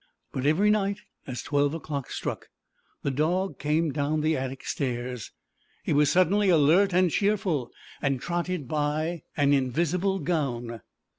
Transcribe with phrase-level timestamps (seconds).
[0.31, 0.97] But every night
[1.27, 2.49] as twelve o'clock struck
[3.03, 5.31] the dog came down the attic stairs.
[5.83, 10.81] He was suddenly alert and cheerful, and trotted by an invisible gown.